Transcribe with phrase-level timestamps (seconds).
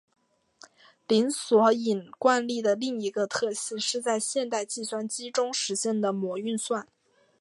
[1.07, 6.87] 零索引惯例的另一个特性是在现代计算机中实作的模运算。